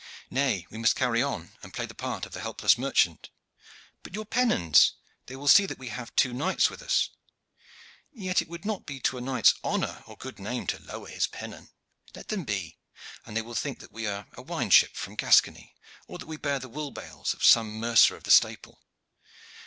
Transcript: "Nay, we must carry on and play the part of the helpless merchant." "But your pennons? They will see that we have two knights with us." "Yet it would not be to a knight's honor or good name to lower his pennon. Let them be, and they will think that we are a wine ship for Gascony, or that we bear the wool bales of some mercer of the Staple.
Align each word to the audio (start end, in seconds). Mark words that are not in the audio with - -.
"Nay, 0.31 0.65
we 0.71 0.79
must 0.79 0.95
carry 0.95 1.21
on 1.21 1.53
and 1.61 1.75
play 1.75 1.85
the 1.85 1.93
part 1.93 2.25
of 2.25 2.31
the 2.31 2.39
helpless 2.39 2.75
merchant." 2.75 3.29
"But 4.01 4.15
your 4.15 4.25
pennons? 4.25 4.93
They 5.27 5.35
will 5.35 5.47
see 5.47 5.67
that 5.67 5.77
we 5.77 5.89
have 5.89 6.15
two 6.15 6.33
knights 6.33 6.71
with 6.71 6.81
us." 6.81 7.09
"Yet 8.11 8.41
it 8.41 8.47
would 8.47 8.65
not 8.65 8.87
be 8.87 8.99
to 9.01 9.19
a 9.19 9.21
knight's 9.21 9.53
honor 9.63 10.01
or 10.07 10.17
good 10.17 10.39
name 10.39 10.65
to 10.65 10.81
lower 10.81 11.05
his 11.05 11.27
pennon. 11.27 11.69
Let 12.15 12.29
them 12.29 12.45
be, 12.45 12.79
and 13.27 13.37
they 13.37 13.43
will 13.43 13.53
think 13.53 13.77
that 13.79 13.91
we 13.93 14.07
are 14.07 14.25
a 14.33 14.41
wine 14.41 14.71
ship 14.71 14.95
for 14.95 15.15
Gascony, 15.15 15.75
or 16.07 16.17
that 16.17 16.25
we 16.25 16.35
bear 16.37 16.57
the 16.57 16.67
wool 16.67 16.89
bales 16.89 17.35
of 17.35 17.43
some 17.45 17.77
mercer 17.79 18.15
of 18.15 18.23
the 18.23 18.31
Staple. 18.31 18.81